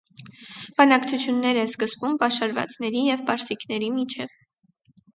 Բանակցություններ 0.79 1.59
է 1.65 1.67
սկսվում 1.69 2.17
պաշարվածների 2.25 3.07
և 3.13 3.25
պարսիկների 3.31 3.95
միջև։ 4.03 4.39